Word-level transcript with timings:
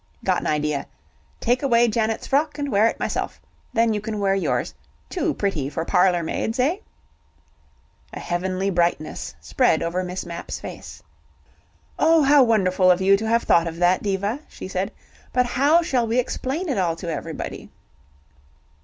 "Got 0.23 0.41
an 0.41 0.47
idea. 0.47 0.87
Take 1.39 1.61
away 1.61 1.87
Janet's 1.87 2.25
frock, 2.25 2.57
and 2.57 2.71
wear 2.71 2.87
it 2.87 2.99
myself. 2.99 3.39
Then 3.71 3.93
you 3.93 4.01
can 4.01 4.17
wear 4.19 4.33
yours. 4.33 4.73
Too 5.11 5.35
pretty 5.35 5.69
for 5.69 5.85
parlourmaids. 5.85 6.59
Eh?" 6.59 6.77
A 8.11 8.19
heavenly 8.19 8.71
brightness 8.71 9.35
spread 9.39 9.83
over 9.83 10.03
Miss 10.03 10.25
Mapp's 10.25 10.59
face. 10.59 11.03
"Oh, 11.99 12.23
how 12.23 12.41
wonderful 12.41 12.89
of 12.89 12.99
you 12.99 13.15
to 13.15 13.27
have 13.27 13.43
thought 13.43 13.67
of 13.67 13.75
that, 13.77 14.01
Diva," 14.01 14.39
she 14.49 14.67
said. 14.67 14.91
"But 15.33 15.45
how 15.45 15.83
shall 15.83 16.07
we 16.07 16.17
explain 16.17 16.67
it 16.67 16.79
all 16.79 16.95
to 16.95 17.07
everybody?" 17.13 17.69